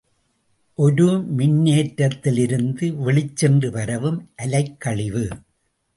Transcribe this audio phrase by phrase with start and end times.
[0.75, 1.05] ஒரு
[1.37, 5.25] மின்னேற்றத்திலிருந்து வெளிச்சென்று பரவும் அலைக்கழிவு.